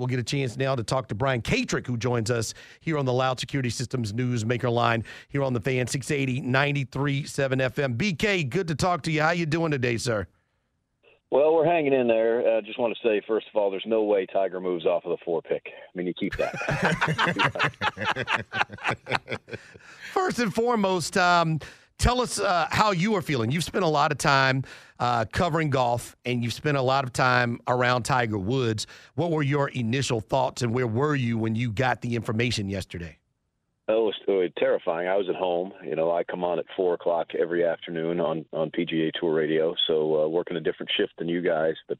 We'll 0.00 0.06
get 0.06 0.18
a 0.18 0.24
chance 0.24 0.56
now 0.56 0.74
to 0.74 0.82
talk 0.82 1.08
to 1.08 1.14
Brian 1.14 1.42
Katrek, 1.42 1.86
who 1.86 1.98
joins 1.98 2.30
us 2.30 2.54
here 2.80 2.96
on 2.96 3.04
the 3.04 3.12
Loud 3.12 3.38
Security 3.38 3.68
Systems 3.68 4.14
Newsmaker 4.14 4.72
line 4.72 5.04
here 5.28 5.42
on 5.42 5.52
the 5.52 5.60
fan 5.60 5.86
680 5.86 6.40
93.7 6.40 7.26
FM. 7.70 7.96
BK, 7.98 8.48
good 8.48 8.66
to 8.68 8.74
talk 8.74 9.02
to 9.02 9.12
you. 9.12 9.20
How 9.20 9.32
you 9.32 9.44
doing 9.44 9.70
today, 9.70 9.98
sir? 9.98 10.26
Well, 11.30 11.54
we're 11.54 11.66
hanging 11.66 11.92
in 11.92 12.08
there. 12.08 12.40
I 12.40 12.58
uh, 12.58 12.60
just 12.62 12.78
want 12.78 12.96
to 12.96 13.08
say, 13.08 13.20
first 13.28 13.46
of 13.54 13.60
all, 13.60 13.70
there's 13.70 13.84
no 13.86 14.02
way 14.02 14.24
Tiger 14.24 14.58
moves 14.58 14.86
off 14.86 15.04
of 15.04 15.10
the 15.10 15.18
four 15.24 15.42
pick. 15.42 15.62
I 15.66 15.96
mean, 15.96 16.06
you 16.06 16.14
keep 16.14 16.34
that. 16.38 16.56
first 20.12 20.40
and 20.40 20.52
foremost, 20.52 21.16
um, 21.16 21.60
tell 22.00 22.20
us 22.20 22.40
uh, 22.40 22.66
how 22.70 22.90
you 22.90 23.14
are 23.14 23.22
feeling. 23.22 23.52
You've 23.52 23.64
spent 23.64 23.84
a 23.84 23.88
lot 23.88 24.10
of 24.10 24.18
time 24.18 24.64
uh, 24.98 25.26
covering 25.30 25.70
golf, 25.70 26.16
and 26.24 26.42
you've 26.42 26.54
spent 26.54 26.76
a 26.76 26.82
lot 26.82 27.04
of 27.04 27.12
time 27.12 27.60
around 27.68 28.02
Tiger 28.02 28.38
Woods. 28.38 28.86
What 29.14 29.30
were 29.30 29.42
your 29.42 29.68
initial 29.68 30.20
thoughts, 30.20 30.62
and 30.62 30.74
where 30.74 30.86
were 30.86 31.14
you 31.14 31.38
when 31.38 31.54
you 31.54 31.70
got 31.70 32.00
the 32.00 32.16
information 32.16 32.68
yesterday? 32.68 33.18
Oh, 33.88 34.02
it 34.02 34.04
was, 34.04 34.14
it 34.26 34.30
was 34.30 34.50
terrifying. 34.56 35.08
I 35.08 35.16
was 35.16 35.28
at 35.28 35.34
home. 35.34 35.72
You 35.84 35.96
know, 35.96 36.10
I 36.10 36.24
come 36.24 36.42
on 36.42 36.58
at 36.58 36.64
four 36.76 36.94
o'clock 36.94 37.28
every 37.38 37.64
afternoon 37.64 38.20
on 38.20 38.44
on 38.52 38.70
PGA 38.70 39.12
Tour 39.12 39.34
Radio, 39.34 39.74
so 39.86 40.24
uh, 40.24 40.28
working 40.28 40.56
a 40.56 40.60
different 40.60 40.90
shift 40.96 41.12
than 41.18 41.28
you 41.28 41.42
guys. 41.42 41.74
But 41.88 41.98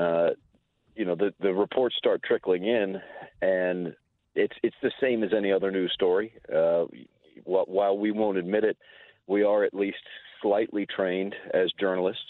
uh, 0.00 0.30
you 0.94 1.04
know, 1.04 1.14
the 1.14 1.34
the 1.40 1.52
reports 1.52 1.96
start 1.96 2.22
trickling 2.22 2.64
in, 2.64 3.00
and 3.42 3.94
it's 4.34 4.54
it's 4.62 4.76
the 4.82 4.92
same 5.00 5.24
as 5.24 5.30
any 5.36 5.52
other 5.52 5.70
news 5.70 5.92
story. 5.94 6.32
Uh, 6.48 6.84
while 7.44 7.96
we 7.96 8.10
won't 8.12 8.36
admit 8.36 8.64
it, 8.64 8.76
we 9.30 9.44
are 9.44 9.62
at 9.64 9.72
least 9.72 9.98
slightly 10.42 10.86
trained 10.86 11.34
as 11.54 11.70
journalists. 11.78 12.22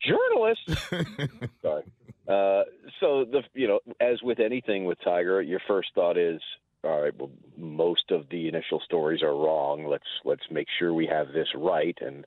Journalists. 0.00 0.88
Sorry. 1.62 1.84
Uh, 2.28 2.64
so 3.00 3.24
the 3.24 3.42
you 3.54 3.68
know, 3.68 3.80
as 4.00 4.20
with 4.22 4.40
anything 4.40 4.84
with 4.84 4.98
Tiger, 5.02 5.40
your 5.40 5.60
first 5.66 5.88
thought 5.94 6.18
is, 6.18 6.40
all 6.84 7.02
right, 7.02 7.16
well, 7.16 7.30
most 7.56 8.10
of 8.10 8.28
the 8.30 8.48
initial 8.48 8.80
stories 8.84 9.22
are 9.22 9.34
wrong. 9.34 9.86
Let's 9.86 10.06
let's 10.24 10.42
make 10.50 10.66
sure 10.78 10.92
we 10.92 11.06
have 11.06 11.28
this 11.28 11.48
right. 11.54 11.96
And 12.00 12.24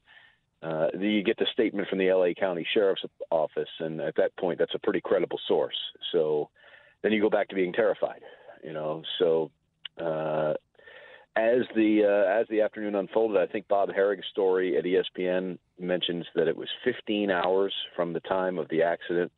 uh, 0.64 0.88
you 0.98 1.24
get 1.24 1.38
the 1.38 1.48
statement 1.54 1.88
from 1.90 2.00
the 2.00 2.12
LA 2.12 2.34
County 2.34 2.66
Sheriff's 2.74 3.04
Office, 3.30 3.70
and 3.80 4.00
at 4.02 4.16
that 4.16 4.36
point, 4.38 4.60
that's 4.60 4.76
a 4.76 4.80
pretty 4.80 5.02
credible 5.02 5.40
source. 5.48 5.78
So 6.12 6.50
then 7.04 7.12
you 7.12 7.22
go 7.22 7.30
back 7.30 7.50
to 7.50 7.56
being 7.56 7.74
terrified. 7.74 8.22
You 8.64 8.74
know, 8.74 9.04
so 9.20 9.52
uh, 10.02 10.54
as 11.36 11.62
the 11.76 12.04
uh, 12.06 12.40
as 12.40 12.48
the 12.50 12.62
afternoon 12.62 12.96
unfolded, 12.96 13.38
I 13.38 13.52
think 13.52 13.68
Bob 13.68 13.90
Harig's 13.90 14.26
story 14.32 14.78
at 14.78 14.86
ESPN 14.86 15.58
mentions 15.80 16.26
that 16.36 16.48
it 16.48 16.56
was 16.56 16.70
15 16.86 17.30
hours 17.30 17.74
from 17.96 18.14
the 18.14 18.22
time 18.22 18.58
of 18.58 18.70
the 18.70 18.84
accident 18.84 19.32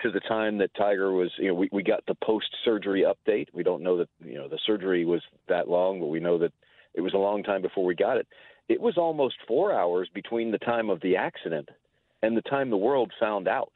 to 0.00 0.10
the 0.10 0.20
time 0.20 0.58
that 0.58 0.74
Tiger 0.74 1.12
was. 1.12 1.30
You 1.38 1.48
know, 1.48 1.54
we 1.54 1.68
we 1.70 1.82
got 1.82 2.04
the 2.06 2.14
post 2.24 2.48
surgery 2.64 3.04
update. 3.04 3.48
We 3.52 3.62
don't 3.62 3.82
know 3.82 3.98
that 3.98 4.08
you 4.24 4.36
know 4.36 4.48
the 4.48 4.58
surgery 4.66 5.04
was 5.04 5.22
that 5.48 5.68
long, 5.68 6.00
but 6.00 6.06
we 6.06 6.20
know 6.20 6.38
that 6.38 6.52
it 6.94 7.02
was 7.02 7.12
a 7.12 7.18
long 7.18 7.42
time 7.42 7.60
before 7.60 7.84
we 7.84 7.94
got 7.94 8.16
it. 8.16 8.26
It 8.68 8.80
was 8.80 8.96
almost 8.96 9.36
four 9.46 9.72
hours 9.72 10.08
between 10.14 10.50
the 10.50 10.58
time 10.58 10.88
of 10.88 11.00
the 11.00 11.16
accident 11.16 11.68
and 12.22 12.36
the 12.36 12.42
time 12.42 12.70
the 12.70 12.76
world 12.76 13.12
found 13.20 13.48
out. 13.48 13.72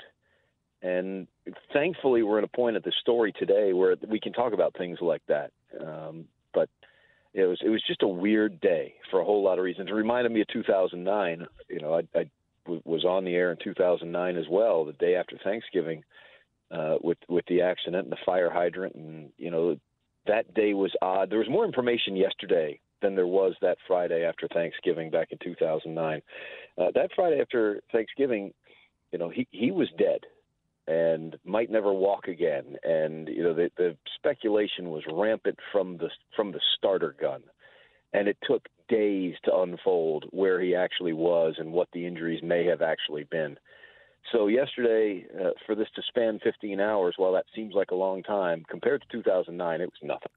And 0.82 1.28
thankfully, 1.72 2.22
we're 2.22 2.38
at 2.38 2.44
a 2.44 2.48
point 2.48 2.76
at 2.76 2.84
the 2.84 2.92
story 3.00 3.32
today 3.38 3.72
where 3.72 3.94
we 4.08 4.18
can 4.18 4.32
talk 4.32 4.52
about 4.52 4.76
things 4.76 4.98
like 5.00 5.22
that. 5.28 5.52
Um, 5.80 6.24
but 6.52 6.68
it 7.34 7.44
was 7.44 7.58
it 7.64 7.68
was 7.68 7.82
just 7.86 8.02
a 8.02 8.08
weird 8.08 8.60
day 8.60 8.94
for 9.10 9.20
a 9.20 9.24
whole 9.24 9.42
lot 9.42 9.58
of 9.58 9.64
reasons. 9.64 9.88
It 9.88 9.94
reminded 9.94 10.32
me 10.32 10.42
of 10.42 10.48
2009. 10.48 11.46
You 11.68 11.80
know, 11.80 11.94
I, 11.94 12.18
I 12.18 12.30
w- 12.64 12.82
was 12.84 13.04
on 13.04 13.24
the 13.24 13.34
air 13.34 13.50
in 13.50 13.58
2009 13.62 14.36
as 14.36 14.44
well, 14.50 14.84
the 14.84 14.92
day 14.92 15.14
after 15.14 15.38
Thanksgiving, 15.42 16.04
uh, 16.70 16.96
with 17.02 17.18
with 17.28 17.46
the 17.46 17.62
accident 17.62 18.04
and 18.04 18.12
the 18.12 18.24
fire 18.26 18.50
hydrant, 18.50 18.94
and 18.94 19.30
you 19.38 19.50
know, 19.50 19.76
that 20.26 20.52
day 20.54 20.74
was 20.74 20.92
odd. 21.00 21.30
There 21.30 21.38
was 21.38 21.48
more 21.48 21.64
information 21.64 22.16
yesterday 22.16 22.80
than 23.00 23.14
there 23.14 23.26
was 23.26 23.54
that 23.62 23.78
Friday 23.86 24.24
after 24.24 24.46
Thanksgiving 24.48 25.10
back 25.10 25.28
in 25.32 25.38
2009. 25.38 26.22
Uh, 26.78 26.90
that 26.94 27.10
Friday 27.16 27.40
after 27.40 27.80
Thanksgiving, 27.90 28.52
you 29.10 29.18
know, 29.18 29.30
he 29.30 29.48
he 29.50 29.70
was 29.70 29.88
dead 29.98 30.20
and 30.92 31.36
might 31.44 31.70
never 31.70 31.92
walk 31.92 32.28
again. 32.28 32.76
And 32.82 33.28
you 33.28 33.42
know, 33.42 33.54
the, 33.54 33.70
the 33.76 33.96
speculation 34.16 34.90
was 34.90 35.02
rampant 35.10 35.58
from 35.70 35.96
the 35.98 36.10
from 36.36 36.52
the 36.52 36.60
starter 36.76 37.14
gun, 37.18 37.42
and 38.12 38.28
it 38.28 38.36
took 38.42 38.68
days 38.88 39.34
to 39.44 39.56
unfold 39.56 40.26
where 40.30 40.60
he 40.60 40.74
actually 40.74 41.14
was 41.14 41.54
and 41.58 41.72
what 41.72 41.88
the 41.92 42.06
injuries 42.06 42.42
may 42.42 42.64
have 42.66 42.82
actually 42.82 43.24
been. 43.24 43.56
So 44.32 44.46
yesterday, 44.46 45.26
uh, 45.40 45.50
for 45.66 45.74
this 45.74 45.88
to 45.96 46.02
span 46.08 46.38
15 46.44 46.78
hours, 46.78 47.14
while 47.16 47.32
that 47.32 47.46
seems 47.54 47.74
like 47.74 47.90
a 47.90 47.96
long 47.96 48.22
time, 48.22 48.64
compared 48.68 49.02
to 49.02 49.08
2009, 49.10 49.80
it 49.80 49.84
was 49.86 49.92
nothing. 50.02 50.32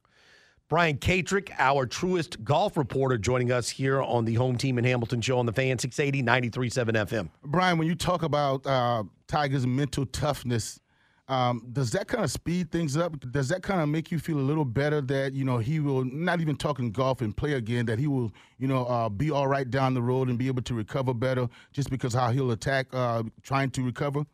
Brian 0.67 0.97
Katrek, 0.97 1.51
our 1.59 1.85
Truist 1.85 2.43
golf 2.43 2.75
reporter, 2.75 3.19
joining 3.19 3.51
us 3.51 3.69
here 3.69 4.01
on 4.01 4.25
the 4.25 4.33
home 4.33 4.57
team 4.57 4.79
in 4.79 4.83
Hamilton 4.83 5.21
show 5.21 5.37
on 5.37 5.45
the 5.45 5.53
fan 5.53 5.77
680 5.77 6.23
937 6.23 6.95
FM. 6.95 7.29
Brian, 7.43 7.77
when 7.77 7.87
you 7.87 7.93
talk 7.93 8.23
about 8.23 8.65
uh, 8.65 9.03
Tiger's 9.27 9.67
mental 9.67 10.07
toughness, 10.07 10.79
um, 11.27 11.67
does 11.71 11.91
that 11.91 12.07
kind 12.07 12.23
of 12.23 12.31
speed 12.31 12.71
things 12.71 12.97
up? 12.97 13.19
Does 13.31 13.47
that 13.49 13.61
kind 13.61 13.79
of 13.79 13.89
make 13.89 14.11
you 14.11 14.17
feel 14.17 14.39
a 14.39 14.41
little 14.41 14.65
better 14.65 15.01
that 15.01 15.33
you 15.33 15.45
know 15.45 15.59
he 15.59 15.79
will 15.79 16.03
not 16.03 16.41
even 16.41 16.55
talking 16.55 16.91
golf 16.91 17.21
and 17.21 17.37
play 17.37 17.53
again? 17.53 17.85
That 17.85 17.99
he 17.99 18.07
will 18.07 18.31
you 18.57 18.67
know 18.67 18.85
uh, 18.85 19.07
be 19.09 19.29
all 19.29 19.47
right 19.47 19.69
down 19.69 19.93
the 19.93 20.01
road 20.01 20.29
and 20.29 20.37
be 20.37 20.47
able 20.47 20.63
to 20.63 20.73
recover 20.73 21.13
better 21.13 21.47
just 21.73 21.91
because 21.91 22.15
how 22.15 22.31
he'll 22.31 22.49
attack 22.49 22.87
uh, 22.91 23.21
trying 23.43 23.69
to 23.71 23.83
recover? 23.83 24.25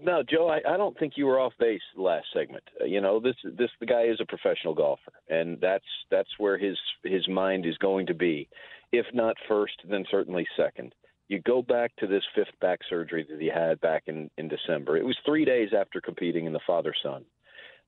No, 0.00 0.22
Joe, 0.22 0.48
I, 0.48 0.74
I 0.74 0.76
don't 0.76 0.98
think 0.98 1.14
you 1.16 1.26
were 1.26 1.40
off 1.40 1.54
base 1.58 1.80
last 1.96 2.26
segment. 2.34 2.64
Uh, 2.80 2.84
you 2.84 3.00
know, 3.00 3.18
this 3.18 3.36
this 3.44 3.70
the 3.80 3.86
guy 3.86 4.02
is 4.02 4.20
a 4.20 4.26
professional 4.26 4.74
golfer, 4.74 5.12
and 5.28 5.58
that's 5.60 5.84
that's 6.10 6.28
where 6.38 6.58
his 6.58 6.76
his 7.02 7.26
mind 7.28 7.64
is 7.64 7.78
going 7.78 8.06
to 8.06 8.14
be. 8.14 8.48
If 8.92 9.06
not 9.14 9.36
first, 9.48 9.74
then 9.88 10.04
certainly 10.10 10.46
second. 10.56 10.94
You 11.28 11.40
go 11.40 11.62
back 11.62 11.96
to 11.96 12.06
this 12.06 12.22
fifth 12.34 12.58
back 12.60 12.80
surgery 12.88 13.26
that 13.28 13.40
he 13.40 13.48
had 13.48 13.80
back 13.80 14.04
in 14.06 14.30
in 14.36 14.48
December. 14.48 14.98
It 14.98 15.04
was 15.04 15.16
three 15.24 15.46
days 15.46 15.70
after 15.76 16.00
competing 16.00 16.44
in 16.44 16.52
the 16.52 16.60
father 16.66 16.94
son, 17.02 17.24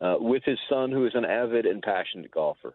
uh, 0.01 0.17
with 0.19 0.43
his 0.45 0.59
son, 0.71 0.91
who 0.91 1.07
is 1.07 1.15
an 1.15 1.27
avid 1.27 1.67
and 1.67 1.83
passionate 1.83 2.31
golfer. 2.31 2.75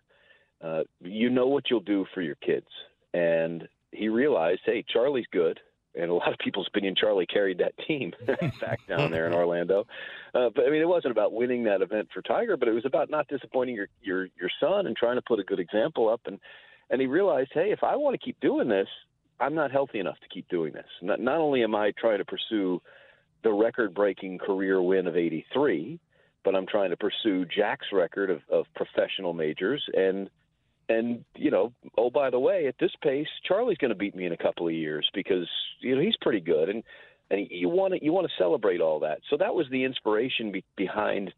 Uh, 0.61 0.83
you 1.01 1.29
know 1.29 1.47
what 1.47 1.65
you'll 1.69 1.79
do 1.79 2.05
for 2.13 2.21
your 2.21 2.35
kids, 2.35 2.67
and 3.13 3.67
he 3.91 4.09
realized, 4.09 4.61
hey, 4.65 4.85
Charlie's 4.87 5.25
good 5.31 5.59
in 5.95 6.09
a 6.09 6.13
lot 6.13 6.31
of 6.31 6.39
people's 6.39 6.67
opinion, 6.67 6.95
Charlie 6.95 7.25
carried 7.25 7.59
that 7.59 7.73
team 7.87 8.13
back 8.61 8.79
down 8.87 9.11
there 9.11 9.27
in 9.27 9.33
Orlando. 9.33 9.85
Uh, 10.33 10.49
but 10.55 10.65
I 10.65 10.69
mean, 10.69 10.81
it 10.81 10.87
wasn't 10.87 11.11
about 11.11 11.33
winning 11.33 11.63
that 11.65 11.81
event 11.81 12.09
for 12.13 12.21
Tiger, 12.21 12.57
but 12.57 12.67
it 12.67 12.71
was 12.71 12.85
about 12.85 13.09
not 13.09 13.27
disappointing 13.27 13.75
your 13.75 13.87
your 14.01 14.27
your 14.39 14.49
son 14.59 14.87
and 14.87 14.95
trying 14.95 15.15
to 15.15 15.21
put 15.21 15.39
a 15.39 15.43
good 15.43 15.59
example 15.59 16.09
up. 16.09 16.21
And 16.25 16.39
and 16.89 16.99
he 16.99 17.07
realized, 17.07 17.51
hey, 17.53 17.71
if 17.71 17.83
I 17.83 17.95
want 17.95 18.19
to 18.19 18.23
keep 18.23 18.39
doing 18.39 18.67
this, 18.67 18.87
I'm 19.39 19.55
not 19.55 19.71
healthy 19.71 19.99
enough 19.99 20.19
to 20.21 20.27
keep 20.29 20.47
doing 20.49 20.73
this. 20.73 20.87
Not 21.01 21.19
not 21.19 21.37
only 21.37 21.63
am 21.63 21.75
I 21.75 21.91
trying 21.91 22.19
to 22.19 22.25
pursue 22.25 22.81
the 23.43 23.51
record-breaking 23.51 24.39
career 24.39 24.81
win 24.81 25.05
of 25.05 25.15
'83, 25.15 25.99
but 26.43 26.55
I'm 26.55 26.65
trying 26.65 26.89
to 26.89 26.97
pursue 26.97 27.45
Jack's 27.45 27.87
record 27.91 28.29
of, 28.29 28.41
of 28.49 28.65
professional 28.75 29.33
majors 29.33 29.83
and 29.93 30.29
and 30.89 31.23
you 31.35 31.51
know, 31.51 31.73
oh 31.97 32.09
by 32.09 32.29
the 32.29 32.39
way, 32.39 32.67
at 32.67 32.75
this 32.79 32.91
pace, 33.01 33.27
Charlie's 33.47 33.77
going 33.77 33.89
to 33.89 33.95
beat 33.95 34.15
me 34.15 34.25
in 34.25 34.33
a 34.33 34.37
couple 34.37 34.67
of 34.67 34.73
years 34.73 35.09
because 35.13 35.47
you 35.81 35.95
know 35.95 36.01
he's 36.01 36.17
pretty 36.21 36.39
good, 36.39 36.69
and 36.69 36.83
and 37.29 37.47
you 37.49 37.69
want 37.69 37.93
to 37.93 38.03
you 38.03 38.11
want 38.11 38.27
to 38.27 38.33
celebrate 38.37 38.81
all 38.81 38.99
that. 38.99 39.19
So 39.29 39.37
that 39.37 39.53
was 39.53 39.65
the 39.71 39.83
inspiration 39.83 40.51
be- 40.51 40.65
behind 40.75 41.33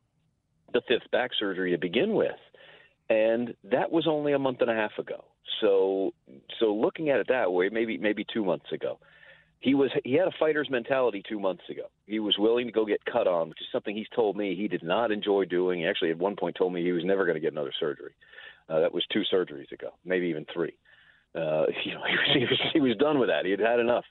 the 0.73 0.81
fifth 0.87 1.09
back 1.11 1.31
surgery 1.37 1.71
to 1.71 1.77
begin 1.77 2.13
with, 2.13 2.31
and 3.09 3.53
that 3.63 3.91
was 3.91 4.07
only 4.07 4.33
a 4.33 4.39
month 4.39 4.61
and 4.61 4.69
a 4.69 4.75
half 4.75 4.97
ago. 4.97 5.25
So 5.61 6.13
so 6.59 6.73
looking 6.73 7.09
at 7.09 7.19
it 7.19 7.27
that 7.29 7.51
way, 7.51 7.69
maybe 7.69 7.97
maybe 7.97 8.25
two 8.31 8.43
months 8.43 8.71
ago. 8.71 8.99
He 9.59 9.73
was 9.73 9.89
he 10.03 10.13
had 10.13 10.27
a 10.27 10.37
fighter's 10.39 10.69
mentality 10.69 11.23
two 11.27 11.39
months 11.39 11.63
ago. 11.69 11.83
He 12.05 12.19
was 12.19 12.35
willing 12.37 12.67
to 12.67 12.71
go 12.71 12.85
get 12.85 13.03
cut 13.05 13.27
on, 13.27 13.49
which 13.49 13.61
is 13.61 13.67
something 13.71 13.95
he's 13.95 14.07
told 14.15 14.37
me 14.37 14.55
he 14.55 14.67
did 14.67 14.83
not 14.83 15.11
enjoy 15.11 15.45
doing. 15.45 15.79
He 15.79 15.87
actually, 15.87 16.11
at 16.11 16.17
one 16.17 16.35
point, 16.35 16.55
told 16.55 16.73
me 16.73 16.83
he 16.83 16.91
was 16.91 17.03
never 17.03 17.25
going 17.25 17.35
to 17.35 17.41
get 17.41 17.51
another 17.51 17.73
surgery. 17.79 18.13
Uh, 18.69 18.79
that 18.79 18.93
was 18.93 19.05
two 19.11 19.23
surgeries 19.31 19.71
ago, 19.71 19.89
maybe 20.03 20.27
even 20.27 20.45
three. 20.53 20.75
Uh, 21.35 21.65
you 21.85 21.93
know, 21.93 22.03
he 22.07 22.15
was, 22.15 22.29
he 22.33 22.45
was 22.45 22.59
he 22.73 22.79
was 22.81 22.97
done 22.97 23.19
with 23.19 23.29
that. 23.29 23.45
He 23.45 23.51
had 23.51 23.59
had 23.59 23.79
enough. 23.79 24.05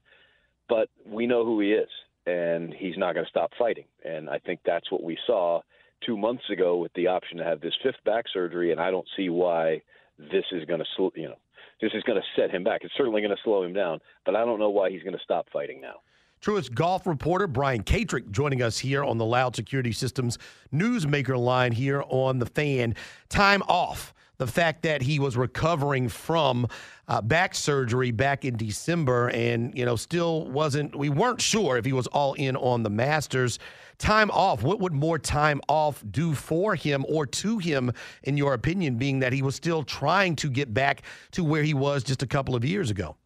But 0.68 0.88
we 1.06 1.26
know 1.26 1.44
who 1.44 1.60
he 1.60 1.72
is, 1.72 1.88
and 2.26 2.72
he's 2.72 2.96
not 2.96 3.14
going 3.14 3.26
to 3.26 3.30
stop 3.30 3.50
fighting. 3.58 3.84
And 4.04 4.30
I 4.30 4.38
think 4.38 4.60
that's 4.64 4.90
what 4.90 5.02
we 5.02 5.18
saw 5.26 5.60
two 6.06 6.16
months 6.16 6.44
ago 6.50 6.78
with 6.78 6.92
the 6.94 7.08
option 7.08 7.38
to 7.38 7.44
have 7.44 7.60
this 7.60 7.74
fifth 7.82 8.02
back 8.04 8.24
surgery. 8.32 8.72
And 8.72 8.80
I 8.80 8.90
don't 8.90 9.06
see 9.16 9.28
why 9.28 9.82
this 10.18 10.44
is 10.52 10.64
going 10.64 10.80
to, 10.80 11.10
you 11.14 11.28
know, 11.28 11.38
this 11.80 11.92
is 11.94 12.02
going 12.04 12.20
to 12.20 12.40
set 12.40 12.50
him 12.50 12.64
back. 12.64 12.80
It's 12.82 12.94
certainly 12.96 13.20
going 13.20 13.34
to 13.34 13.42
slow 13.42 13.62
him 13.62 13.72
down, 13.72 14.00
but 14.24 14.36
I 14.36 14.44
don't 14.44 14.58
know 14.58 14.70
why 14.70 14.90
he's 14.90 15.02
going 15.02 15.16
to 15.16 15.22
stop 15.22 15.48
fighting 15.52 15.80
now. 15.80 15.94
Truist 16.40 16.74
golf 16.74 17.06
reporter 17.06 17.46
Brian 17.46 17.82
Katrek 17.82 18.30
joining 18.30 18.60
us 18.60 18.78
here 18.78 19.02
on 19.02 19.16
the 19.16 19.24
Loud 19.24 19.56
Security 19.56 19.92
Systems 19.92 20.38
newsmaker 20.72 21.38
line 21.38 21.72
here 21.72 22.04
on 22.08 22.38
the 22.38 22.46
fan. 22.46 22.94
Time 23.30 23.62
off. 23.62 24.12
The 24.36 24.46
fact 24.46 24.82
that 24.82 25.00
he 25.00 25.18
was 25.18 25.36
recovering 25.36 26.08
from 26.08 26.66
uh, 27.06 27.22
back 27.22 27.54
surgery 27.54 28.10
back 28.10 28.44
in 28.44 28.56
December 28.56 29.28
and, 29.28 29.72
you 29.78 29.84
know, 29.84 29.96
still 29.96 30.46
wasn't, 30.46 30.96
we 30.96 31.08
weren't 31.08 31.40
sure 31.40 31.78
if 31.78 31.84
he 31.84 31.92
was 31.92 32.08
all 32.08 32.34
in 32.34 32.56
on 32.56 32.82
the 32.82 32.90
Masters. 32.90 33.58
Time 33.98 34.30
off. 34.30 34.62
What 34.62 34.80
would 34.80 34.92
more 34.92 35.18
time 35.18 35.60
off 35.68 36.02
do 36.10 36.34
for 36.34 36.74
him 36.74 37.04
or 37.08 37.26
to 37.26 37.58
him, 37.58 37.92
in 38.22 38.36
your 38.36 38.54
opinion, 38.54 38.96
being 38.96 39.20
that 39.20 39.32
he 39.32 39.42
was 39.42 39.54
still 39.54 39.82
trying 39.82 40.36
to 40.36 40.50
get 40.50 40.72
back 40.74 41.02
to 41.32 41.44
where 41.44 41.62
he 41.62 41.74
was 41.74 42.02
just 42.02 42.22
a 42.22 42.26
couple 42.26 42.54
of 42.54 42.64
years 42.64 42.90
ago? 42.90 43.16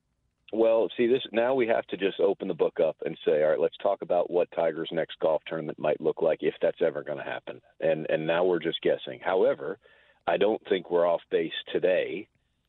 Well, 0.53 0.89
see 0.97 1.07
this 1.07 1.23
now 1.31 1.55
we 1.55 1.67
have 1.67 1.87
to 1.89 1.97
just 1.97 2.21
open 2.21 2.49
the 2.49 2.55
book 2.55 2.81
up 2.81 2.97
and 3.05 3.19
say, 3.25 3.43
all 3.43 3.51
right, 3.51 3.61
let's 3.61 3.77
talk 3.83 4.01
about 4.01 4.31
what 4.31 4.49
Tiger's 4.53 4.89
next 4.93 5.19
golf 5.21 5.43
tournament 5.47 5.79
might 5.79 6.01
look 6.01 6.23
like 6.23 6.39
if 6.41 6.55
that's 6.63 6.81
ever 6.81 7.03
going 7.03 7.19
to 7.19 7.25
happen. 7.25 7.61
And 7.81 8.07
and 8.09 8.27
now 8.27 8.45
we're 8.45 8.59
just 8.59 8.81
guessing. 8.81 9.21
However, 9.23 9.79
I 10.27 10.37
don't 10.39 10.63
think 10.69 10.91
we're 10.91 11.07
off 11.07 11.21
base 11.31 11.53
today 11.73 12.29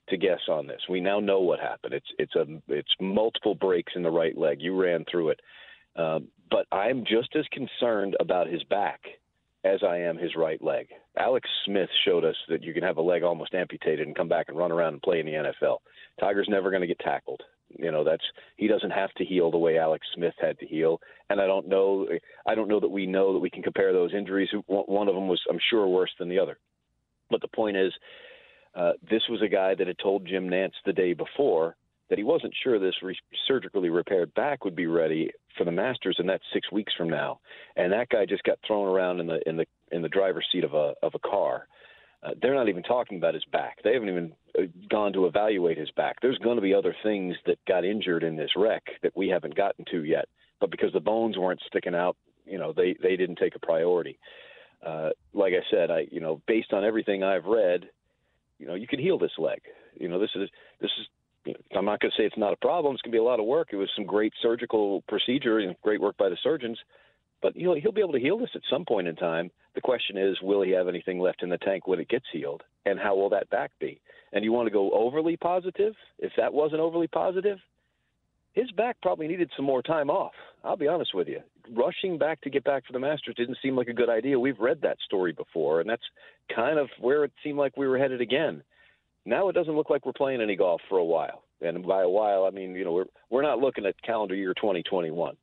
to 0.10 0.18
guess 0.18 0.40
on 0.50 0.68
this. 0.68 0.82
We 0.90 1.00
now 1.00 1.20
know 1.20 1.40
what 1.40 1.60
happened. 1.60 1.94
It's 1.94 2.12
it's 2.18 2.36
a 2.36 2.46
it's 2.68 2.94
multiple 3.00 3.56
breaks 3.56 3.94
in 3.96 4.04
the 4.04 4.12
right 4.12 4.38
leg. 4.38 4.58
You 4.60 4.76
ran 4.76 5.06
through 5.10 5.30
it. 5.30 5.40
Um, 5.96 6.28
but 6.50 6.66
I'm 6.72 7.04
just 7.06 7.36
as 7.36 7.46
concerned 7.52 8.16
about 8.20 8.48
his 8.48 8.64
back 8.66 9.02
as 9.66 9.82
I 9.84 9.98
am 9.98 10.18
his 10.18 10.36
right 10.36 10.62
leg. 10.64 10.88
Alex 11.18 11.50
Smith 11.66 11.90
showed 12.06 12.24
us 12.24 12.36
that 12.48 12.64
you 12.64 12.74
can 12.74 12.84
have 12.84 12.98
a 12.98 13.02
leg 13.02 13.24
almost 13.24 13.54
amputated 13.54 14.08
and 14.08 14.16
come 14.16 14.30
back 14.30 14.46
and 14.48 14.58
run 14.58 14.72
around 14.72 14.94
and 14.94 15.02
play 15.02 15.20
in 15.20 15.26
the 15.26 15.34
NFL. 15.34 15.78
Tiger's 16.20 16.48
never 16.50 16.70
going 16.70 16.82
to 16.82 16.88
get 16.88 17.00
tackled. 17.00 17.42
You 17.78 17.92
know, 17.92 18.04
that's 18.04 18.24
he 18.58 18.68
doesn't 18.68 18.90
have 18.92 19.14
to 19.16 19.26
heal 19.26 19.52
the 19.52 19.58
way 19.58 19.78
Alex 19.78 20.08
Smith 20.16 20.34
had 20.42 20.58
to 20.60 20.66
heal, 20.66 21.00
and 21.30 21.40
I 21.40 21.46
don't 21.46 21.68
know. 21.68 22.08
I 22.48 22.56
don't 22.56 22.68
know 22.68 22.80
that 22.80 22.90
we 22.90 23.06
know 23.06 23.32
that 23.34 23.40
we 23.40 23.52
can 23.52 23.62
compare 23.62 23.94
those 23.94 24.14
injuries. 24.14 24.50
One 24.66 25.08
of 25.08 25.14
them 25.14 25.28
was, 25.28 25.40
I'm 25.48 25.60
sure, 25.70 25.88
worse 25.88 26.10
than 26.18 26.30
the 26.30 26.40
other. 26.40 26.58
But 27.30 27.42
the 27.42 27.48
point 27.48 27.78
is, 27.78 27.94
uh, 28.74 28.94
this 29.08 29.22
was 29.30 29.44
a 29.44 29.48
guy 29.48 29.76
that 29.76 29.86
had 29.86 30.00
told 30.00 30.26
Jim 30.26 30.50
Nantz 30.50 30.74
the 30.84 30.94
day 30.94 31.14
before 31.14 31.76
that 32.10 32.18
he 32.18 32.24
wasn't 32.24 32.54
sure 32.64 32.80
this 32.80 32.96
re- 33.02 33.18
surgically 33.48 33.90
repaired 33.90 34.34
back 34.34 34.66
would 34.66 34.76
be 34.76 34.88
ready 34.88 35.32
for 35.58 35.64
the 35.64 35.72
Masters, 35.72 36.16
and 36.20 36.28
that's 36.28 36.44
six 36.54 36.72
weeks 36.72 36.94
from 36.98 37.10
now. 37.10 37.40
And 37.76 37.94
that 37.94 38.10
guy 38.10 38.26
just 38.26 38.44
got 38.44 38.60
thrown 38.66 38.88
around 38.88 39.20
in 39.20 39.28
the 39.28 39.48
in 39.48 39.58
the 39.58 39.66
in 39.92 40.02
the 40.02 40.10
driver's 40.10 40.48
seat 40.52 40.64
of 40.64 40.74
a 40.74 40.94
of 41.04 41.14
a 41.16 41.20
car. 41.20 41.68
Uh, 42.22 42.32
they're 42.42 42.56
not 42.56 42.68
even 42.68 42.84
talking 42.84 43.18
about 43.18 43.34
his 43.34 43.46
back. 43.46 43.78
They 43.84 43.94
haven't 43.94 44.10
even 44.10 44.34
uh, 44.58 44.64
gone 44.90 45.14
to 45.14 45.26
evaluate 45.26 45.78
his 45.78 45.90
back. 45.92 46.18
There's 46.22 46.38
going 46.40 46.58
to 46.58 46.62
be 46.62 46.74
other 46.74 46.94
things 47.02 47.36
that 47.46 47.58
got 47.66 47.86
injured 47.86 48.24
in 48.24 48.36
this 48.36 48.52
wreck 48.58 48.84
that 49.04 49.16
we 49.16 49.30
haven't 49.30 49.56
gotten 49.56 49.86
to 49.92 50.04
yet. 50.04 50.26
But 50.60 50.70
because 50.70 50.92
the 50.92 51.00
bones 51.00 51.38
weren't 51.38 51.62
sticking 51.66 51.96
out, 51.96 52.18
you 52.46 52.58
know, 52.58 52.74
they 52.74 52.96
they 53.02 53.16
didn't 53.16 53.38
take 53.38 53.56
a 53.56 53.60
priority. 53.60 54.20
Uh, 54.86 55.10
like 55.34 55.54
I 55.54 55.64
said, 55.72 55.92
I 55.92 56.08
you 56.12 56.20
know, 56.20 56.42
based 56.48 56.74
on 56.74 56.84
everything 56.84 57.24
I've 57.24 57.46
read, 57.46 57.90
you 58.58 58.68
know, 58.68 58.76
you 58.76 58.88
can 58.88 59.00
heal 59.00 59.18
this 59.18 59.32
leg. 59.38 59.62
You 59.98 60.08
know, 60.10 60.20
this 60.20 60.32
is 60.36 60.50
this 60.82 60.92
is. 61.00 61.08
I'm 61.76 61.86
not 61.86 62.00
going 62.00 62.12
to 62.12 62.18
say 62.18 62.26
it's 62.26 62.38
not 62.38 62.54
a 62.54 62.58
problem. 62.58 62.94
It's 62.94 63.02
going 63.02 63.12
to 63.12 63.16
be 63.16 63.20
a 63.20 63.24
lot 63.24 63.40
of 63.40 63.46
work. 63.46 63.70
It 63.72 63.78
was 63.78 63.90
some 63.96 64.06
great 64.06 64.34
surgical 64.42 65.04
procedure 65.08 65.60
and 65.60 65.76
great 65.82 66.02
work 66.02 66.18
by 66.18 66.30
the 66.30 66.38
surgeons 66.44 66.78
but 67.42 67.56
you 67.56 67.66
know 67.66 67.76
he'll 67.76 67.92
be 67.92 68.02
able 68.02 68.14
to 68.14 68.20
heal 68.20 68.38
this 68.38 68.50
at 68.56 68.62
some 68.70 68.86
point 68.86 69.08
in 69.08 69.16
time. 69.16 69.52
The 69.76 69.82
question 69.82 70.18
is, 70.18 70.38
will 70.42 70.62
he 70.62 70.72
have 70.72 70.88
anything 70.88 71.20
left 71.20 71.44
in 71.44 71.50
the 71.50 71.58
tank 71.58 71.88
when 71.88 72.00
it 72.00 72.10
gets 72.10 72.26
healed, 72.32 72.64
and 72.86 73.00
how 73.00 73.16
will 73.16 73.30
that 73.30 73.50
back 73.50 73.72
be? 73.80 74.00
And 74.34 74.44
you 74.44 74.52
want 74.52 74.68
to 74.68 74.74
go 74.74 74.92
overly 74.92 75.38
positive? 75.38 75.94
If 76.20 76.32
that 76.38 76.54
wasn't 76.54 76.82
overly 76.82 77.08
positive, 77.08 77.58
his 78.54 78.70
back 78.72 78.98
probably 79.02 79.28
needed 79.28 79.52
some 79.56 79.66
more 79.66 79.82
time 79.82 80.10
off. 80.10 80.34
I'll 80.64 80.78
be 80.78 80.88
honest 80.88 81.14
with 81.14 81.28
you. 81.28 81.40
Rushing 81.72 82.18
back 82.18 82.42
to 82.42 82.50
get 82.50 82.64
back 82.64 82.86
for 82.86 82.94
the 82.94 83.00
Masters 83.00 83.36
didn't 83.36 83.58
seem 83.62 83.76
like 83.76 83.88
a 83.88 83.94
good 83.94 84.10
idea. 84.10 84.40
We've 84.40 84.60
read 84.60 84.82
that 84.82 84.98
story 85.06 85.32
before, 85.32 85.82
and 85.82 85.90
that's 85.90 86.04
kind 86.54 86.78
of 86.78 86.90
where 87.00 87.24
it 87.24 87.32
seemed 87.44 87.58
like 87.58 87.78
we 87.78 87.88
were 87.88 87.98
headed 87.98 88.22
again. 88.22 88.64
Now 89.26 89.50
it 89.50 89.54
doesn't 89.54 89.76
look 89.76 89.90
like 89.90 90.06
we're 90.06 90.14
playing 90.14 90.42
any 90.42 90.56
golf 90.56 90.82
for 90.90 90.98
a 90.98 91.06
while. 91.06 91.44
And 91.62 91.86
by 91.86 92.04
a 92.04 92.10
while, 92.10 92.46
I 92.46 92.52
mean, 92.52 92.74
you 92.76 92.86
know, 92.86 92.94
we're 92.94 93.06
we're 93.30 93.42
not 93.42 93.60
looking 93.60 93.86
at 93.86 94.02
calendar 94.02 94.36
year 94.36 94.54
2021 94.54 95.36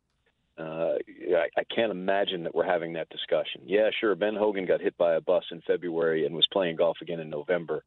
uh, 0.59 0.95
I, 1.37 1.49
I 1.57 1.65
can't 1.75 1.91
imagine 1.91 2.43
that 2.45 2.55
we're 2.55 2.65
having 2.65 2.95
that 2.95 3.11
discussion. 3.11 3.63
Yeah, 3.67 3.91
sure. 4.01 4.15
Ben 4.15 4.35
Hogan 4.35 4.67
got 4.67 4.81
hit 4.81 4.97
by 4.97 5.15
a 5.15 5.21
bus 5.21 5.45
in 5.51 5.61
February 5.67 6.25
and 6.25 6.35
was 6.35 6.47
playing 6.53 6.77
golf 6.77 6.99
again 7.03 7.21
in 7.21 7.29
November. 7.29 7.85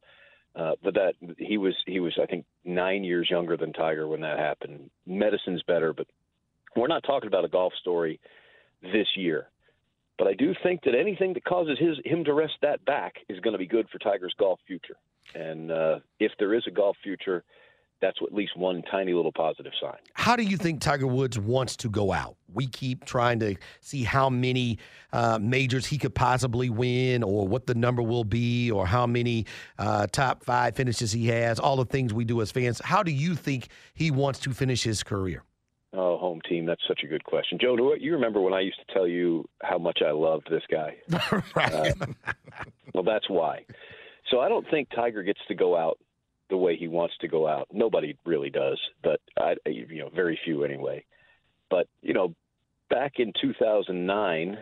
Uh, 0.54 0.72
but 0.82 0.94
that 0.94 1.14
he 1.38 1.58
was 1.58 1.74
he 1.86 2.00
was 2.00 2.18
I 2.20 2.26
think 2.26 2.44
nine 2.64 3.04
years 3.04 3.28
younger 3.30 3.56
than 3.56 3.72
Tiger 3.72 4.08
when 4.08 4.20
that 4.22 4.38
happened. 4.38 4.90
Medicine's 5.06 5.62
better, 5.62 5.92
but 5.92 6.08
we're 6.74 6.88
not 6.88 7.04
talking 7.04 7.28
about 7.28 7.44
a 7.44 7.48
golf 7.48 7.72
story 7.80 8.18
this 8.82 9.06
year. 9.14 9.48
But 10.18 10.26
I 10.26 10.34
do 10.34 10.52
think 10.62 10.82
that 10.82 10.94
anything 10.94 11.34
that 11.34 11.44
causes 11.44 11.78
his 11.78 11.98
him 12.04 12.24
to 12.24 12.34
rest 12.34 12.54
that 12.62 12.84
back 12.84 13.14
is 13.28 13.38
going 13.40 13.52
to 13.52 13.58
be 13.58 13.66
good 13.66 13.88
for 13.90 13.98
Tiger's 13.98 14.34
golf 14.38 14.58
future. 14.66 14.96
And 15.34 15.70
uh, 15.70 16.00
if 16.18 16.32
there 16.38 16.54
is 16.54 16.62
a 16.66 16.70
golf 16.70 16.96
future, 17.02 17.44
that's 18.00 18.18
at 18.22 18.32
least 18.32 18.56
one 18.56 18.82
tiny 18.90 19.12
little 19.12 19.32
positive 19.32 19.72
sign. 19.80 19.98
How 20.14 20.36
do 20.36 20.42
you 20.42 20.56
think 20.56 20.80
Tiger 20.80 21.06
Woods 21.06 21.38
wants 21.38 21.76
to 21.76 21.88
go 21.88 22.12
out? 22.12 22.36
We 22.52 22.66
keep 22.66 23.04
trying 23.04 23.40
to 23.40 23.56
see 23.80 24.04
how 24.04 24.30
many 24.30 24.78
uh, 25.12 25.38
majors 25.40 25.86
he 25.86 25.98
could 25.98 26.14
possibly 26.14 26.70
win, 26.70 27.22
or 27.22 27.46
what 27.46 27.66
the 27.66 27.74
number 27.74 28.02
will 28.02 28.24
be, 28.24 28.70
or 28.70 28.86
how 28.86 29.06
many 29.06 29.46
uh, 29.78 30.06
top 30.06 30.44
five 30.44 30.74
finishes 30.76 31.12
he 31.12 31.26
has. 31.28 31.60
All 31.60 31.76
the 31.76 31.84
things 31.84 32.14
we 32.14 32.24
do 32.24 32.40
as 32.40 32.50
fans. 32.50 32.80
How 32.82 33.02
do 33.02 33.12
you 33.12 33.34
think 33.34 33.68
he 33.94 34.10
wants 34.10 34.38
to 34.40 34.52
finish 34.52 34.82
his 34.82 35.02
career? 35.02 35.44
Oh, 35.92 36.18
home 36.18 36.40
team. 36.48 36.66
That's 36.66 36.82
such 36.86 37.00
a 37.02 37.06
good 37.06 37.24
question, 37.24 37.58
Joe. 37.60 37.76
Do 37.76 37.94
you 37.98 38.12
remember 38.12 38.40
when 38.40 38.54
I 38.54 38.60
used 38.60 38.78
to 38.86 38.94
tell 38.94 39.08
you 39.08 39.48
how 39.62 39.76
much 39.76 40.00
I 40.06 40.12
loved 40.12 40.48
this 40.48 40.62
guy? 40.70 40.96
right. 41.54 41.72
Uh, 41.72 42.06
well, 42.94 43.02
that's 43.02 43.28
why. 43.28 43.64
So 44.30 44.40
I 44.40 44.48
don't 44.48 44.68
think 44.70 44.88
Tiger 44.94 45.22
gets 45.22 45.40
to 45.48 45.54
go 45.54 45.76
out 45.76 45.98
the 46.50 46.56
way 46.56 46.76
he 46.76 46.88
wants 46.88 47.14
to 47.20 47.28
go 47.28 47.46
out. 47.46 47.68
Nobody 47.72 48.16
really 48.24 48.50
does, 48.50 48.78
but 49.02 49.20
I, 49.38 49.54
you 49.66 49.98
know, 49.98 50.10
very 50.14 50.38
few 50.44 50.64
anyway. 50.64 51.04
But 51.70 51.86
you 52.02 52.12
know, 52.12 52.34
back 52.88 53.14
in 53.18 53.32
2009, 53.40 54.58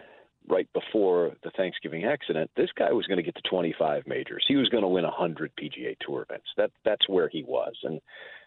right 0.49 0.69
before 0.73 1.32
the 1.43 1.50
Thanksgiving 1.50 2.05
accident, 2.05 2.50
this 2.56 2.70
guy 2.76 2.93
was 2.93 3.06
going 3.06 3.17
to 3.17 3.23
get 3.23 3.35
to 3.37 3.50
25 3.50 4.06
majors. 4.06 4.44
He 4.46 4.56
was 4.56 4.69
going 4.69 4.82
to 4.82 4.89
win 4.89 5.05
100 5.05 5.53
PGA 5.56 5.96
Tour 6.01 6.22
events. 6.22 6.46
That 6.56 6.70
that's 6.84 7.08
where 7.08 7.29
he 7.29 7.43
was, 7.43 7.75
and 7.82 8.01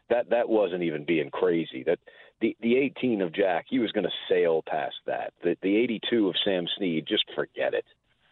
that 0.10 0.30
that 0.30 0.50
wasn't 0.50 0.84
even 0.84 1.04
being 1.06 1.30
crazy. 1.30 1.84
That 1.84 2.00
the 2.42 2.56
the 2.62 2.78
18 2.78 3.22
of 3.22 3.34
Jack, 3.34 3.66
he 3.70 3.80
was 3.80 3.92
going 3.92 4.06
to 4.06 4.12
sail 4.30 4.64
past 4.68 4.96
that. 5.08 5.34
The 5.44 5.58
the 5.62 5.76
82 5.78 6.30
of 6.30 6.36
Sam 6.44 6.66
Snead, 6.78 7.06
just 7.08 7.26
forget 7.36 7.74
it. 7.74 7.86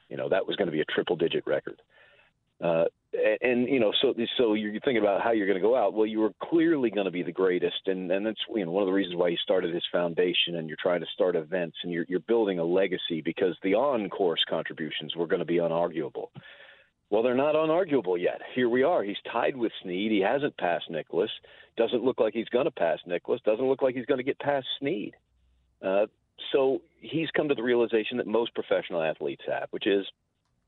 You 0.09 0.17
know, 0.17 0.29
that 0.29 0.47
was 0.47 0.55
going 0.55 0.67
to 0.67 0.71
be 0.71 0.81
a 0.81 0.85
triple 0.85 1.15
digit 1.15 1.45
record. 1.45 1.81
Uh, 2.61 2.85
and 3.41 3.67
you 3.67 3.79
know, 3.79 3.91
so 4.01 4.13
so 4.37 4.53
you're 4.53 4.73
thinking 4.73 4.97
about 4.97 5.21
how 5.21 5.31
you're 5.31 5.47
going 5.47 5.57
to 5.57 5.61
go 5.61 5.75
out. 5.75 5.93
Well, 5.93 6.05
you 6.05 6.19
were 6.19 6.33
clearly 6.43 6.91
going 6.91 7.05
to 7.05 7.11
be 7.11 7.23
the 7.23 7.31
greatest, 7.31 7.87
and 7.87 8.11
and 8.11 8.25
that's 8.25 8.39
you 8.53 8.65
know 8.65 8.71
one 8.71 8.83
of 8.83 8.87
the 8.87 8.93
reasons 8.93 9.15
why 9.15 9.29
you 9.29 9.37
started 9.37 9.73
this 9.73 9.83
foundation, 9.91 10.55
and 10.55 10.67
you're 10.67 10.77
trying 10.79 10.99
to 10.99 11.07
start 11.13 11.35
events, 11.35 11.77
and 11.83 11.91
you're 11.91 12.05
you're 12.07 12.19
building 12.19 12.59
a 12.59 12.63
legacy 12.63 13.21
because 13.23 13.55
the 13.63 13.73
on-course 13.73 14.43
contributions 14.47 15.15
were 15.15 15.27
going 15.27 15.39
to 15.39 15.45
be 15.45 15.57
unarguable. 15.57 16.27
Well, 17.09 17.23
they're 17.23 17.33
not 17.33 17.55
unarguable 17.55 18.21
yet. 18.21 18.41
Here 18.53 18.69
we 18.69 18.83
are. 18.83 19.03
He's 19.03 19.17
tied 19.31 19.57
with 19.57 19.71
Snead. 19.81 20.11
He 20.11 20.19
hasn't 20.19 20.55
passed 20.57 20.91
Nicklaus. 20.91 21.31
Doesn't 21.75 22.03
look 22.03 22.19
like 22.19 22.35
he's 22.35 22.49
going 22.49 22.65
to 22.65 22.71
pass 22.71 22.99
Nicklaus. 23.07 23.41
Doesn't 23.43 23.65
look 23.67 23.81
like 23.81 23.95
he's 23.95 24.05
going 24.05 24.19
to 24.19 24.23
get 24.23 24.37
past 24.37 24.67
Snead. 24.79 25.15
Uh, 25.81 26.05
so 26.51 26.81
he's 27.01 27.31
come 27.31 27.49
to 27.49 27.55
the 27.55 27.63
realization 27.63 28.17
that 28.17 28.27
most 28.27 28.53
professional 28.53 29.01
athletes 29.01 29.41
have, 29.47 29.69
which 29.71 29.87
is 29.87 30.05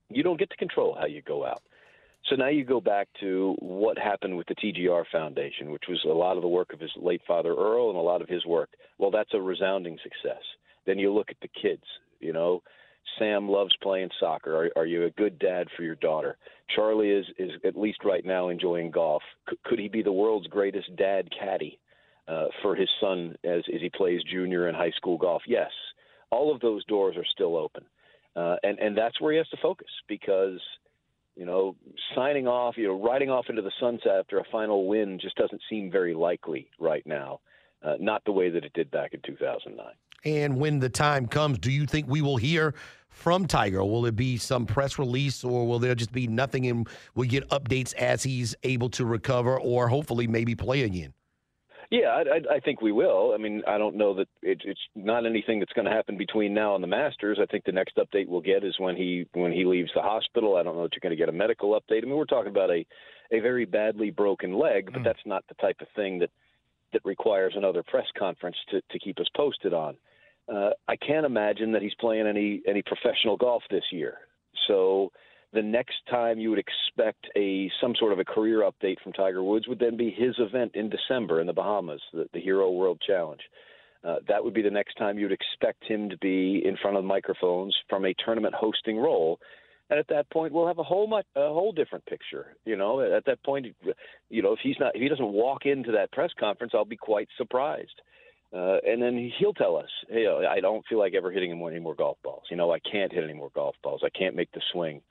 you 0.09 0.23
don't 0.23 0.39
get 0.39 0.49
to 0.49 0.57
control 0.57 0.97
how 0.99 1.05
you 1.05 1.21
go 1.21 1.45
out. 1.45 1.61
So 2.29 2.35
now 2.35 2.47
you 2.47 2.63
go 2.63 2.79
back 2.79 3.07
to 3.19 3.55
what 3.59 3.97
happened 3.97 4.37
with 4.37 4.47
the 4.47 4.55
TGR 4.55 5.03
Foundation, 5.11 5.71
which 5.71 5.83
was 5.89 5.99
a 6.05 6.09
lot 6.13 6.37
of 6.37 6.43
the 6.43 6.47
work 6.47 6.71
of 6.73 6.79
his 6.79 6.91
late 6.95 7.21
father 7.27 7.53
Earl 7.53 7.89
and 7.89 7.97
a 7.97 8.01
lot 8.01 8.21
of 8.21 8.29
his 8.29 8.45
work. 8.45 8.69
Well, 8.99 9.11
that's 9.11 9.33
a 9.33 9.41
resounding 9.41 9.97
success. 10.03 10.41
Then 10.85 10.99
you 10.99 11.13
look 11.13 11.29
at 11.29 11.37
the 11.41 11.49
kids, 11.61 11.83
you 12.19 12.31
know, 12.31 12.61
Sam 13.17 13.49
loves 13.49 13.75
playing 13.81 14.09
soccer. 14.19 14.55
Are, 14.55 14.69
are 14.75 14.85
you 14.85 15.05
a 15.05 15.11
good 15.11 15.39
dad 15.39 15.67
for 15.75 15.83
your 15.83 15.95
daughter? 15.95 16.37
Charlie 16.75 17.09
is 17.09 17.25
is 17.37 17.51
at 17.65 17.77
least 17.77 18.05
right 18.05 18.25
now 18.25 18.49
enjoying 18.49 18.91
golf. 18.91 19.23
C- 19.49 19.57
could 19.65 19.79
he 19.79 19.87
be 19.87 20.03
the 20.03 20.11
world's 20.11 20.47
greatest 20.47 20.95
dad 20.95 21.27
caddy 21.37 21.79
uh, 22.27 22.47
for 22.61 22.75
his 22.75 22.89
son 22.99 23.35
as 23.43 23.63
as 23.73 23.81
he 23.81 23.89
plays 23.89 24.21
junior 24.31 24.67
and 24.67 24.77
high 24.77 24.91
school 24.91 25.17
golf? 25.17 25.41
Yes, 25.47 25.71
all 26.29 26.53
of 26.53 26.61
those 26.61 26.85
doors 26.85 27.17
are 27.17 27.25
still 27.25 27.57
open, 27.57 27.83
uh, 28.35 28.57
and 28.63 28.79
and 28.79 28.97
that's 28.97 29.19
where 29.19 29.31
he 29.33 29.37
has 29.37 29.49
to 29.49 29.57
focus 29.61 29.89
because 30.07 30.59
you 31.35 31.45
know, 31.45 31.75
signing 32.15 32.47
off, 32.47 32.75
you 32.77 32.87
know, 32.87 33.01
riding 33.01 33.29
off 33.29 33.45
into 33.49 33.61
the 33.61 33.71
sunset 33.79 34.11
after 34.19 34.39
a 34.39 34.43
final 34.51 34.87
win 34.87 35.19
just 35.19 35.35
doesn't 35.35 35.61
seem 35.69 35.89
very 35.91 36.13
likely 36.13 36.67
right 36.79 37.05
now. 37.05 37.39
Uh, 37.83 37.95
not 37.99 38.23
the 38.25 38.31
way 38.31 38.49
that 38.49 38.63
it 38.63 38.73
did 38.73 38.91
back 38.91 39.13
in 39.13 39.21
2009. 39.25 39.85
And 40.23 40.57
when 40.57 40.79
the 40.79 40.89
time 40.89 41.25
comes, 41.25 41.57
do 41.57 41.71
you 41.71 41.87
think 41.87 42.07
we 42.07 42.21
will 42.21 42.37
hear 42.37 42.75
from 43.09 43.47
Tiger? 43.47 43.83
Will 43.83 44.05
it 44.05 44.15
be 44.15 44.37
some 44.37 44.65
press 44.67 44.99
release 44.99 45.43
or 45.43 45.65
will 45.65 45.79
there 45.79 45.95
just 45.95 46.11
be 46.11 46.27
nothing 46.27 46.67
and 46.67 46.87
we 47.15 47.27
get 47.27 47.47
updates 47.49 47.95
as 47.95 48.21
he's 48.21 48.55
able 48.63 48.89
to 48.91 49.05
recover 49.05 49.59
or 49.59 49.87
hopefully 49.87 50.27
maybe 50.27 50.53
play 50.53 50.83
again? 50.83 51.13
Yeah, 51.91 52.07
I, 52.07 52.55
I 52.55 52.59
think 52.61 52.81
we 52.81 52.93
will. 52.93 53.33
I 53.35 53.37
mean, 53.37 53.63
I 53.67 53.77
don't 53.77 53.97
know 53.97 54.13
that 54.15 54.29
it, 54.41 54.61
it's 54.63 54.79
not 54.95 55.25
anything 55.25 55.59
that's 55.59 55.73
going 55.73 55.85
to 55.85 55.91
happen 55.91 56.17
between 56.17 56.53
now 56.53 56.73
and 56.73 56.81
the 56.81 56.87
Masters. 56.87 57.37
I 57.41 57.45
think 57.45 57.65
the 57.65 57.73
next 57.73 57.97
update 57.97 58.29
we'll 58.29 58.39
get 58.39 58.63
is 58.63 58.75
when 58.77 58.95
he 58.95 59.27
when 59.33 59.51
he 59.51 59.65
leaves 59.65 59.91
the 59.93 60.01
hospital. 60.01 60.55
I 60.55 60.63
don't 60.63 60.77
know 60.77 60.83
that 60.83 60.93
you're 60.93 61.01
going 61.01 61.17
to 61.17 61.21
get 61.21 61.27
a 61.27 61.37
medical 61.37 61.77
update. 61.77 62.03
I 62.03 62.05
mean, 62.05 62.15
we're 62.15 62.23
talking 62.23 62.49
about 62.49 62.69
a 62.69 62.85
a 63.33 63.41
very 63.41 63.65
badly 63.65 64.09
broken 64.09 64.57
leg, 64.57 64.89
but 64.93 65.01
mm. 65.01 65.03
that's 65.03 65.19
not 65.25 65.43
the 65.49 65.55
type 65.55 65.81
of 65.81 65.87
thing 65.93 66.19
that 66.19 66.29
that 66.93 67.01
requires 67.03 67.53
another 67.57 67.83
press 67.83 68.07
conference 68.17 68.55
to 68.69 68.81
to 68.89 68.99
keep 68.99 69.19
us 69.19 69.27
posted 69.35 69.73
on. 69.73 69.97
Uh, 70.47 70.69
I 70.87 70.95
can't 70.95 71.25
imagine 71.25 71.73
that 71.73 71.81
he's 71.81 71.95
playing 71.99 72.25
any 72.25 72.61
any 72.65 72.83
professional 72.83 73.35
golf 73.35 73.63
this 73.69 73.83
year. 73.91 74.19
So 74.67 75.11
the 75.53 75.61
next 75.61 75.95
time 76.09 76.39
you 76.39 76.49
would 76.49 76.59
expect 76.59 77.27
a 77.35 77.69
some 77.81 77.93
sort 77.99 78.13
of 78.13 78.19
a 78.19 78.25
career 78.25 78.61
update 78.61 78.99
from 79.03 79.13
Tiger 79.13 79.43
Woods 79.43 79.67
would 79.67 79.79
then 79.79 79.97
be 79.97 80.09
his 80.09 80.35
event 80.39 80.71
in 80.75 80.89
December 80.89 81.41
in 81.41 81.47
the 81.47 81.53
Bahamas, 81.53 82.01
the, 82.13 82.27
the 82.33 82.39
Hero 82.39 82.71
World 82.71 83.01
Challenge. 83.05 83.41
Uh, 84.03 84.15
that 84.27 84.43
would 84.43 84.53
be 84.53 84.61
the 84.61 84.69
next 84.69 84.95
time 84.95 85.19
you'd 85.19 85.31
expect 85.31 85.83
him 85.83 86.09
to 86.09 86.17
be 86.17 86.61
in 86.65 86.75
front 86.81 86.97
of 86.97 87.03
microphones 87.03 87.75
from 87.87 88.05
a 88.05 88.15
tournament 88.25 88.55
hosting 88.55 88.97
role. 88.97 89.39
And 89.89 89.99
at 89.99 90.07
that 90.07 90.29
point, 90.31 90.53
we'll 90.53 90.67
have 90.67 90.79
a 90.79 90.83
whole 90.83 91.05
much, 91.05 91.25
a 91.35 91.49
whole 91.49 91.73
different 91.73 92.05
picture. 92.05 92.55
You 92.65 92.77
know, 92.77 93.01
at 93.01 93.25
that 93.25 93.43
point, 93.43 93.67
you 94.29 94.41
know, 94.41 94.53
if 94.53 94.59
he's 94.63 94.77
not, 94.79 94.95
if 94.95 95.01
he 95.01 95.09
doesn't 95.09 95.33
walk 95.33 95.65
into 95.65 95.91
that 95.91 96.11
press 96.13 96.31
conference, 96.39 96.71
I'll 96.73 96.85
be 96.85 96.97
quite 96.97 97.27
surprised. 97.37 98.01
Uh, 98.53 98.77
and 98.85 99.01
then 99.01 99.31
he'll 99.37 99.53
tell 99.53 99.77
us, 99.77 99.89
hey, 100.09 100.27
I 100.27 100.59
don't 100.59 100.85
feel 100.87 100.99
like 100.99 101.13
ever 101.13 101.31
hitting 101.31 101.51
any 101.51 101.79
more 101.79 101.95
golf 101.95 102.17
balls. 102.23 102.43
You 102.49 102.57
know, 102.57 102.71
I 102.71 102.79
can't 102.79 103.11
hit 103.11 103.23
any 103.23 103.33
more 103.33 103.51
golf 103.53 103.75
balls. 103.83 104.01
I 104.03 104.09
can't 104.17 104.35
make 104.35 104.51
the 104.51 104.61
swing 104.73 105.01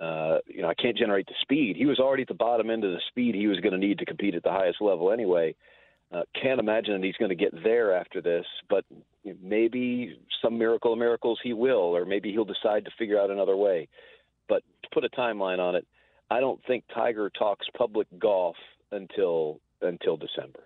uh, 0.00 0.38
you 0.46 0.62
know, 0.62 0.68
I 0.68 0.74
can't 0.74 0.96
generate 0.96 1.26
the 1.26 1.34
speed. 1.42 1.76
He 1.76 1.86
was 1.86 1.98
already 1.98 2.22
at 2.22 2.28
the 2.28 2.34
bottom 2.34 2.70
end 2.70 2.84
of 2.84 2.92
the 2.92 3.00
speed 3.08 3.34
he 3.34 3.48
was 3.48 3.58
going 3.60 3.72
to 3.72 3.78
need 3.78 3.98
to 3.98 4.04
compete 4.04 4.34
at 4.34 4.42
the 4.42 4.50
highest 4.50 4.80
level 4.80 5.12
anyway. 5.12 5.54
Uh, 6.12 6.22
can't 6.40 6.60
imagine 6.60 6.94
that 6.94 7.04
he's 7.04 7.16
going 7.16 7.28
to 7.28 7.34
get 7.34 7.52
there 7.62 7.94
after 7.94 8.22
this, 8.22 8.46
but 8.70 8.84
maybe 9.42 10.18
some 10.42 10.56
miracle 10.56 10.92
of 10.92 10.98
miracles 10.98 11.38
he 11.42 11.52
will, 11.52 11.76
or 11.96 12.04
maybe 12.04 12.30
he'll 12.32 12.44
decide 12.44 12.84
to 12.84 12.90
figure 12.98 13.20
out 13.20 13.30
another 13.30 13.56
way. 13.56 13.88
But 14.48 14.62
to 14.84 14.88
put 14.92 15.04
a 15.04 15.10
timeline 15.10 15.58
on 15.58 15.74
it, 15.74 15.86
I 16.30 16.40
don't 16.40 16.60
think 16.66 16.84
Tiger 16.94 17.30
talks 17.30 17.66
public 17.76 18.06
golf 18.18 18.56
until 18.92 19.60
until 19.82 20.16
December. 20.16 20.60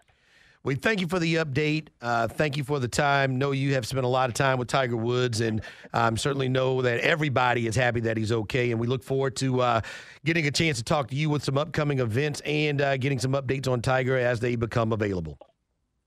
We 0.64 0.76
thank 0.76 1.00
you 1.00 1.08
for 1.08 1.18
the 1.18 1.36
update. 1.36 1.88
Uh, 2.00 2.28
thank 2.28 2.56
you 2.56 2.62
for 2.62 2.78
the 2.78 2.86
time. 2.86 3.36
Know 3.36 3.50
you 3.50 3.74
have 3.74 3.84
spent 3.84 4.04
a 4.04 4.08
lot 4.08 4.28
of 4.28 4.34
time 4.34 4.58
with 4.58 4.68
Tiger 4.68 4.96
Woods, 4.96 5.40
and 5.40 5.60
um, 5.92 6.16
certainly 6.16 6.48
know 6.48 6.82
that 6.82 7.00
everybody 7.00 7.66
is 7.66 7.74
happy 7.74 7.98
that 8.00 8.16
he's 8.16 8.30
okay. 8.30 8.70
And 8.70 8.78
we 8.78 8.86
look 8.86 9.02
forward 9.02 9.34
to 9.36 9.60
uh, 9.60 9.80
getting 10.24 10.46
a 10.46 10.52
chance 10.52 10.78
to 10.78 10.84
talk 10.84 11.08
to 11.08 11.16
you 11.16 11.28
with 11.28 11.42
some 11.42 11.58
upcoming 11.58 11.98
events 11.98 12.40
and 12.44 12.80
uh, 12.80 12.96
getting 12.96 13.18
some 13.18 13.32
updates 13.32 13.66
on 13.66 13.82
Tiger 13.82 14.16
as 14.16 14.38
they 14.38 14.54
become 14.54 14.92
available. 14.92 15.36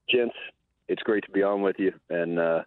Gents, 0.10 0.36
it's 0.88 1.04
great 1.04 1.26
to 1.26 1.32
be 1.32 1.44
on 1.44 1.62
with 1.62 1.76
you, 1.78 1.92
and 2.10 2.40
uh, 2.40 2.62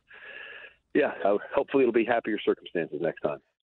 yeah, 0.92 1.12
hopefully 1.54 1.85
it'll 1.85 1.92
be 1.92 2.04
happier 2.04 2.38
circumstances 2.45 2.99
next 3.00 3.23
time. 3.23 3.38